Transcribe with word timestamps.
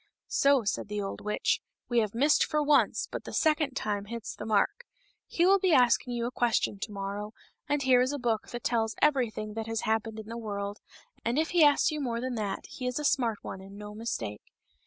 "So," 0.27 0.63
said 0.63 0.87
the 0.87 0.99
old 0.99 1.21
witch," 1.21 1.61
we 1.87 1.99
have 1.99 2.15
missed 2.15 2.43
for 2.43 2.63
once, 2.63 3.07
but 3.11 3.23
the 3.23 3.31
second 3.33 3.75
time 3.75 4.05
hits 4.05 4.33
the 4.33 4.47
mark; 4.47 4.83
he 5.27 5.45
will 5.45 5.59
be 5.59 5.73
asking 5.73 6.13
you 6.15 6.25
a 6.25 6.31
question 6.31 6.79
to 6.79 6.91
morrow, 6.91 7.33
and 7.69 7.83
here 7.83 8.01
is 8.01 8.11
a 8.11 8.17
book 8.17 8.47
that 8.49 8.63
tells 8.63 8.95
everything 8.99 9.53
that 9.53 9.67
has 9.67 9.81
happened 9.81 10.17
in 10.17 10.25
the 10.27 10.39
world, 10.39 10.79
and 11.23 11.37
if 11.37 11.51
he 11.51 11.63
asks 11.63 11.91
you 11.91 12.01
more 12.01 12.19
than 12.19 12.33
that 12.33 12.65
he 12.65 12.87
is 12.87 12.97
a 12.97 13.05
smart 13.05 13.37
one 13.43 13.61
and 13.61 13.77
no 13.77 13.93
mistake." 13.93 14.41